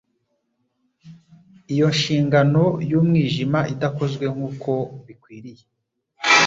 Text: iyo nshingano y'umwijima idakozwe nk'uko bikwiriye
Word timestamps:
iyo 1.73 1.87
nshingano 1.95 2.63
y'umwijima 2.89 3.59
idakozwe 3.73 4.25
nk'uko 4.33 4.71
bikwiriye 5.05 5.63